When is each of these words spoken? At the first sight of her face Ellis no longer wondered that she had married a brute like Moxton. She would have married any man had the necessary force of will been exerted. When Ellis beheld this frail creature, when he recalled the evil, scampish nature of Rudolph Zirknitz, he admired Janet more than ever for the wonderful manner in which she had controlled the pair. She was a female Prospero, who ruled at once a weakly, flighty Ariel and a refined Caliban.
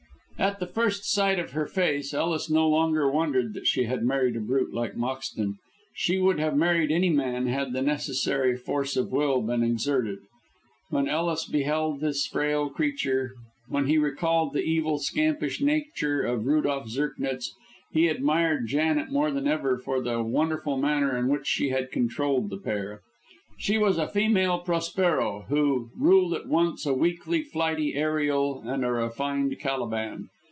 At 0.39 0.59
the 0.59 0.65
first 0.65 1.03
sight 1.05 1.37
of 1.37 1.51
her 1.51 1.67
face 1.67 2.15
Ellis 2.15 2.49
no 2.49 2.67
longer 2.67 3.07
wondered 3.07 3.53
that 3.53 3.67
she 3.67 3.83
had 3.83 4.03
married 4.03 4.35
a 4.35 4.39
brute 4.39 4.73
like 4.73 4.95
Moxton. 4.97 5.59
She 5.93 6.17
would 6.17 6.39
have 6.39 6.57
married 6.57 6.91
any 6.91 7.11
man 7.11 7.45
had 7.45 7.73
the 7.73 7.81
necessary 7.83 8.57
force 8.57 8.97
of 8.97 9.11
will 9.11 9.43
been 9.43 9.61
exerted. 9.61 10.17
When 10.89 11.07
Ellis 11.07 11.45
beheld 11.45 11.99
this 11.99 12.25
frail 12.25 12.71
creature, 12.71 13.35
when 13.69 13.85
he 13.85 13.99
recalled 13.99 14.53
the 14.53 14.63
evil, 14.63 14.97
scampish 14.97 15.61
nature 15.61 16.23
of 16.23 16.47
Rudolph 16.47 16.87
Zirknitz, 16.89 17.51
he 17.91 18.07
admired 18.07 18.65
Janet 18.65 19.11
more 19.11 19.29
than 19.29 19.47
ever 19.47 19.77
for 19.77 20.01
the 20.01 20.23
wonderful 20.23 20.75
manner 20.75 21.15
in 21.15 21.27
which 21.27 21.45
she 21.45 21.69
had 21.69 21.91
controlled 21.91 22.49
the 22.49 22.57
pair. 22.57 23.01
She 23.57 23.77
was 23.77 23.99
a 23.99 24.07
female 24.07 24.57
Prospero, 24.57 25.45
who 25.49 25.91
ruled 25.95 26.33
at 26.33 26.47
once 26.47 26.87
a 26.87 26.95
weakly, 26.95 27.43
flighty 27.43 27.93
Ariel 27.93 28.63
and 28.65 28.83
a 28.83 28.91
refined 28.91 29.55
Caliban. 29.59 30.29